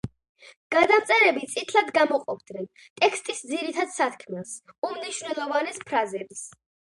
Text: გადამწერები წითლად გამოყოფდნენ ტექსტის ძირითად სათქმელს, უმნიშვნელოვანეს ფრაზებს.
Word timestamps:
გადამწერები 0.75 1.49
წითლად 1.55 1.91
გამოყოფდნენ 1.97 2.65
ტექსტის 3.03 3.43
ძირითად 3.51 3.93
სათქმელს, 3.99 4.55
უმნიშვნელოვანეს 4.91 5.79
ფრაზებს. 5.93 6.43